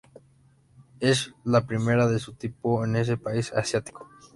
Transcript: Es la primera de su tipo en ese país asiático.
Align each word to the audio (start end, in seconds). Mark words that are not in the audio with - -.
Es 0.99 1.31
la 1.43 1.67
primera 1.67 2.07
de 2.07 2.17
su 2.17 2.33
tipo 2.33 2.83
en 2.83 2.95
ese 2.95 3.17
país 3.17 3.53
asiático. 3.53 4.07